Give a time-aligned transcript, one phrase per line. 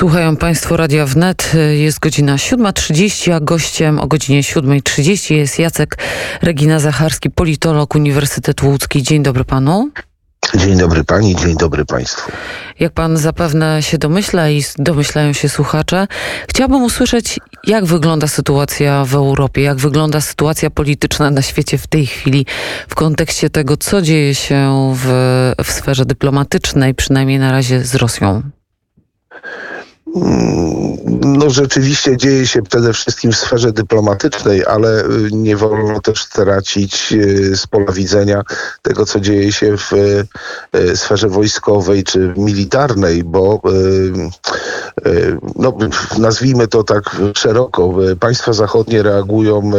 [0.00, 1.52] Słuchają Państwo Radia Wnet.
[1.72, 5.98] Jest godzina 7.30, a gościem o godzinie 7.30 jest Jacek
[6.42, 9.02] Regina Zacharski, politolog Uniwersytetu Łódzki.
[9.02, 9.90] Dzień dobry Panu.
[10.54, 12.32] Dzień dobry Pani, dzień dobry Państwu.
[12.78, 16.06] Jak Pan zapewne się domyśla i domyślają się słuchacze,
[16.48, 22.06] chciałbym usłyszeć, jak wygląda sytuacja w Europie, jak wygląda sytuacja polityczna na świecie w tej
[22.06, 22.46] chwili
[22.88, 25.06] w kontekście tego, co dzieje się w,
[25.64, 28.42] w sferze dyplomatycznej, przynajmniej na razie z Rosją.
[31.40, 37.12] No rzeczywiście dzieje się przede wszystkim w sferze dyplomatycznej, ale y, nie wolno też stracić
[37.12, 38.42] y, z pola widzenia
[38.82, 43.60] tego, co dzieje się w y, sferze wojskowej czy militarnej, bo
[45.56, 45.78] no,
[46.18, 49.70] nazwijmy to tak szeroko, państwa zachodnie reagują,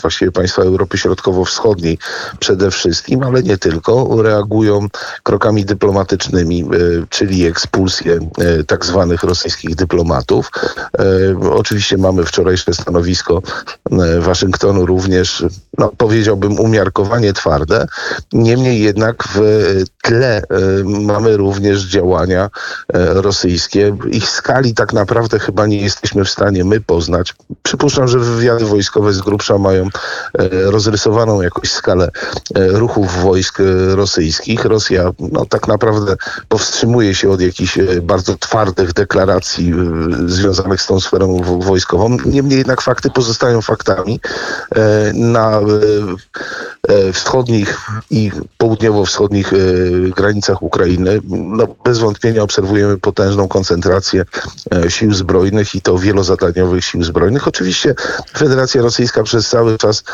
[0.00, 1.98] właściwie państwa Europy Środkowo-Wschodniej
[2.38, 4.86] przede wszystkim, ale nie tylko, reagują
[5.22, 6.68] krokami dyplomatycznymi,
[7.08, 8.18] czyli ekspulsję
[8.66, 10.50] tak zwanych rosyjskich dyplomatów.
[10.98, 11.04] E,
[11.50, 13.42] oczywiście mamy wczorajsze stanowisko
[13.90, 15.44] e, Waszyngtonu również,
[15.78, 17.86] no, powiedziałbym, umiarkowanie twarde.
[18.32, 19.40] Niemniej jednak w
[20.02, 20.44] tle e,
[20.84, 22.50] mamy również działania
[22.94, 23.96] rosyjskie.
[24.10, 27.34] Ich skali tak naprawdę chyba nie jesteśmy w stanie my poznać.
[27.62, 29.88] Przypuszczam, że wywiady wojskowe z grubsza mają
[30.50, 32.08] rozrysowaną jakąś skalę
[32.54, 33.58] ruchów wojsk
[33.94, 34.64] rosyjskich.
[34.64, 36.16] Rosja no, tak naprawdę
[36.48, 39.74] powstrzymuje się od jakichś bardzo twardych deklaracji
[40.26, 42.16] związanych z tą sferą wojskową.
[42.26, 44.20] Niemniej jednak fakty pozostają faktami.
[44.76, 45.64] E, na e, e,
[47.12, 49.52] wschodnich i południowo-wschodnich
[50.16, 54.24] granicach Ukrainy no, bez wątpienia obserwujemy potężną koncentrację
[54.88, 57.48] sił zbrojnych i to wielozadaniowych sił zbrojnych.
[57.48, 57.94] Oczywiście
[58.36, 60.04] Federacja Rosyjska przez cały czas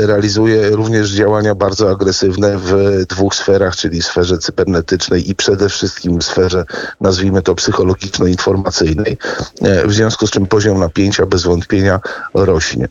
[0.00, 6.24] realizuje również działania bardzo agresywne w dwóch sferach, czyli sferze cybernetycznej i przede wszystkim w
[6.24, 6.64] sferze,
[7.00, 9.18] nazwijmy to psychologicznej informacyjnej,
[9.62, 12.00] e, w związku z czym poziom napięcia bez wątpienia
[12.34, 12.88] rośnie.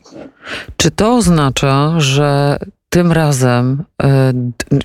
[0.78, 4.34] Czy to oznacza, że tym razem, e,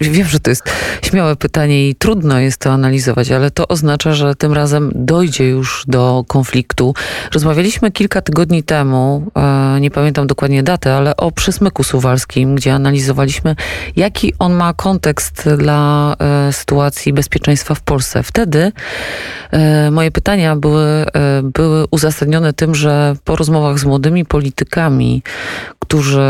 [0.00, 0.62] wiem, że to jest
[1.02, 5.84] śmiałe pytanie i trudno jest to analizować, ale to oznacza, że tym razem dojdzie już
[5.88, 6.94] do konfliktu.
[7.34, 13.56] Rozmawialiśmy kilka tygodni temu, e, nie pamiętam dokładnie daty, ale o przysmyku suwalskim, gdzie analizowaliśmy,
[13.96, 18.22] jaki on ma kontekst dla e, sytuacji bezpieczeństwa w Polsce.
[18.22, 18.72] Wtedy
[19.90, 21.06] moje pytania były,
[21.42, 25.22] były uzasadnione tym, że po rozmowach z młodymi politykami,
[25.92, 26.20] którzy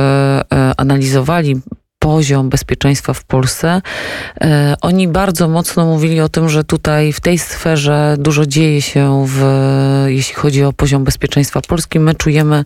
[0.77, 1.61] analizowali
[2.03, 3.83] poziom bezpieczeństwa w Polsce.
[4.41, 9.25] E, oni bardzo mocno mówili o tym, że tutaj w tej sferze dużo dzieje się,
[9.29, 9.45] w,
[10.07, 12.01] jeśli chodzi o poziom bezpieczeństwa Polski.
[12.01, 12.65] My czujemy,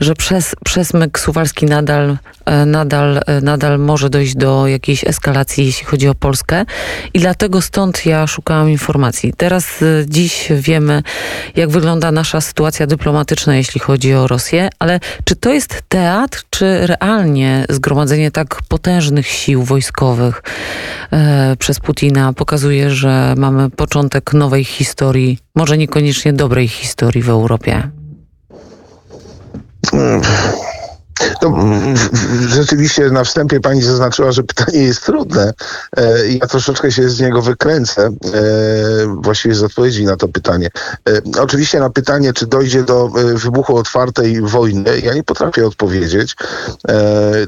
[0.00, 5.86] że przez, przesmyk suwalski nadal, e, nadal, e, nadal może dojść do jakiejś eskalacji, jeśli
[5.86, 6.64] chodzi o Polskę.
[7.14, 9.32] I dlatego stąd ja szukałam informacji.
[9.36, 11.02] Teraz dziś wiemy,
[11.56, 16.86] jak wygląda nasza sytuacja dyplomatyczna, jeśli chodzi o Rosję, ale czy to jest teatr, czy
[16.86, 20.42] realnie zgromadzenie tak potężnych sił wojskowych
[21.12, 27.90] e, przez Putina pokazuje, że mamy początek nowej historii, może niekoniecznie dobrej historii w Europie.
[31.42, 31.58] No,
[32.48, 35.52] rzeczywiście na wstępie pani zaznaczyła, że pytanie jest trudne.
[35.96, 38.10] E, ja troszeczkę się z niego wykręcę, e,
[39.20, 40.70] właściwie z odpowiedzi na to pytanie.
[41.08, 46.36] E, oczywiście na pytanie, czy dojdzie do wybuchu otwartej wojny, ja nie potrafię odpowiedzieć.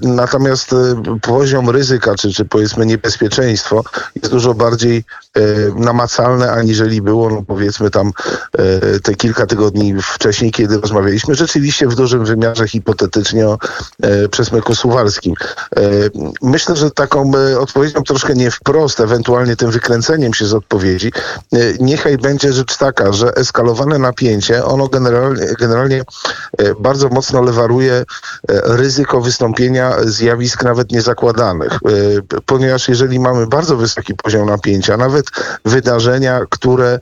[0.03, 0.75] Natomiast
[1.23, 3.85] poziom ryzyka, czy, czy powiedzmy niebezpieczeństwo
[4.15, 5.05] jest dużo bardziej
[5.77, 8.13] namacalne, aniżeli było, no powiedzmy tam
[9.03, 11.35] te kilka tygodni wcześniej, kiedy rozmawialiśmy.
[11.35, 13.59] Rzeczywiście w dużym wymiarze hipotetycznie o
[14.03, 15.35] E, przesmyku suwalskim.
[15.77, 15.81] E,
[16.43, 21.13] myślę, że taką e, odpowiedzią troszkę nie wprost, ewentualnie tym wykręceniem się z odpowiedzi,
[21.81, 26.03] niechaj będzie rzecz taka, że eskalowane napięcie, ono generalnie, generalnie
[26.81, 28.05] bardzo mocno lewaruje
[28.49, 31.79] ryzyko wystąpienia zjawisk nawet niezakładanych.
[32.47, 35.27] Ponieważ jeżeli mamy bardzo wysoki poziom napięcia, nawet
[35.65, 36.99] wydarzenia, które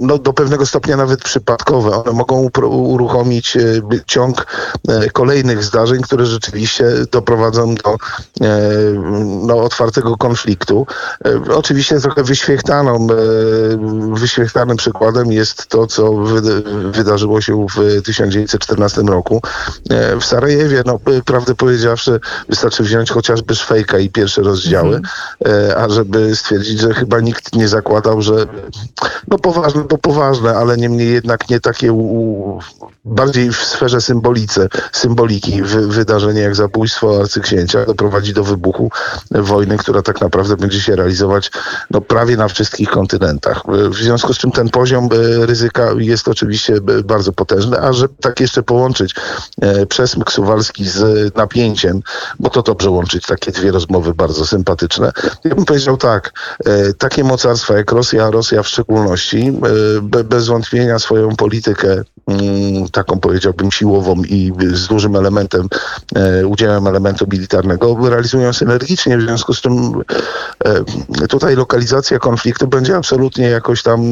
[0.00, 3.58] no, do pewnego stopnia nawet przypadkowe, one mogą uruchomić
[4.06, 4.46] ciąg
[5.12, 7.96] kolejnych zdarzeń, które rzeczywiście doprowadzą do e,
[9.46, 10.86] no, otwartego konfliktu.
[11.24, 13.16] E, oczywiście trochę wyświechtaną, e,
[14.14, 16.12] wyświechtanym przykładem jest to, co
[16.90, 19.42] wydarzyło się w 1914 roku
[20.20, 20.82] w Sarajewie.
[20.86, 25.78] No, prawdę powiedziawszy, wystarczy wziąć chociażby Szwejka i pierwsze rozdziały, mhm.
[25.78, 28.46] a żeby stwierdzić, że chyba nikt nie zakładał, że
[29.28, 32.60] no poważne, to poważne, ale niemniej jednak nie takie u,
[33.04, 34.68] bardziej w sferze symbolice,
[35.28, 38.90] symboliki wy, wydarzenie jak zabójstwo arcyksięcia doprowadzi do wybuchu
[39.30, 41.50] wojny, która tak naprawdę będzie się realizować
[41.90, 43.62] no, prawie na wszystkich kontynentach.
[43.90, 45.08] W związku z czym ten poziom
[45.40, 49.14] ryzyka jest oczywiście bardzo potężny, a że tak jeszcze połączyć
[49.88, 52.02] przesmyk suwalski z napięciem,
[52.38, 55.12] bo to dobrze łączyć takie dwie rozmowy bardzo sympatyczne.
[55.44, 56.32] Ja bym powiedział tak,
[56.98, 59.52] takie mocarstwa jak Rosja, Rosja w szczególności,
[60.24, 65.68] bez wątpienia swoją politykę mm, taką powiedziałbym siłową i z dużym elementem,
[66.46, 70.02] udziałem elementu militarnego realizują synergicznie, w związku z czym
[71.28, 74.10] tutaj lokalizacja konfliktu będzie absolutnie jakoś tam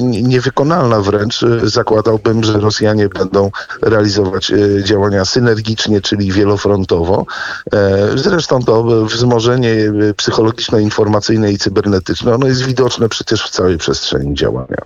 [0.00, 1.44] niewykonalna wręcz.
[1.62, 3.50] Zakładałbym, że Rosjanie będą
[3.82, 4.52] realizować
[4.82, 7.26] działania synergicznie, czyli wielofrontowo.
[8.14, 14.76] Zresztą to wzmożenie psychologiczno-informacyjne i cybernetyczne, ono jest widoczne przecież w całej przestrzeni działania.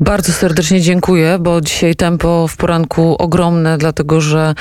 [0.00, 4.54] Bardzo serdecznie dziękuję, bo dzisiaj tempo w poranku ogromne, dlatego że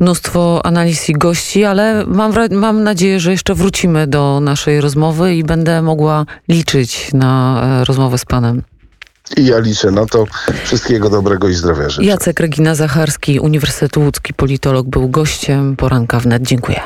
[0.00, 5.44] mnóstwo analiz i gości, ale mam, mam nadzieję, że jeszcze wrócimy do naszej rozmowy i
[5.44, 8.62] będę mogła liczyć na e, rozmowę z panem.
[9.36, 10.26] I ja liczę na to.
[10.64, 12.04] Wszystkiego dobrego i zdrowia życzę.
[12.04, 16.42] Jacek Regina Zacharski, Uniwersytet Łódzki, politolog, był gościem poranka wnet.
[16.42, 16.80] Dziękuję.